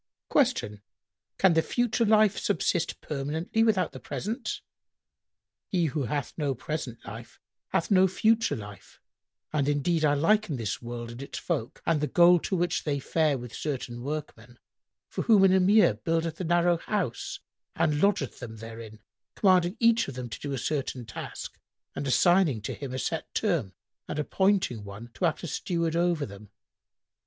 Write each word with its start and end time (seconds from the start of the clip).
Q 0.31 0.79
"Can 1.37 1.53
the 1.53 1.61
future 1.61 2.05
life 2.07 2.35
subsist 2.39 2.99
permanently 3.01 3.63
without 3.63 3.91
the 3.91 3.99
present?"—"He 3.99 5.85
who 5.85 6.05
hath 6.05 6.33
no 6.37 6.55
present 6.55 7.05
life 7.05 7.39
hath 7.67 7.91
no 7.91 8.07
future 8.07 8.55
life: 8.55 8.99
and 9.53 9.69
indeed 9.69 10.03
I 10.03 10.15
liken 10.15 10.55
this 10.55 10.81
world 10.81 11.11
and 11.11 11.21
its 11.21 11.37
folk 11.37 11.83
and 11.85 12.01
the 12.01 12.07
goal 12.07 12.39
to 12.39 12.55
which 12.55 12.83
they 12.83 12.99
fare 12.99 13.37
with 13.37 13.53
certain 13.53 14.01
workmen, 14.01 14.57
for 15.07 15.21
whom 15.25 15.43
an 15.43 15.53
Emir 15.53 15.93
buildeth 15.93 16.41
a 16.41 16.45
narrow 16.45 16.77
house 16.77 17.39
and 17.75 18.01
lodgeth 18.01 18.39
them 18.39 18.57
therein, 18.57 19.01
commanding 19.35 19.77
each 19.79 20.07
of 20.07 20.15
them 20.15 20.29
to 20.29 20.39
do 20.39 20.51
a 20.51 20.57
certain 20.57 21.05
task 21.05 21.59
and 21.95 22.07
assigning 22.07 22.59
to 22.63 22.73
him 22.73 22.91
a 22.91 22.97
set 22.97 23.31
term 23.35 23.75
and 24.07 24.17
appointing 24.17 24.83
one 24.83 25.11
to 25.13 25.25
act 25.25 25.43
as 25.43 25.51
steward 25.53 25.95
over 25.95 26.25
them. 26.25 26.49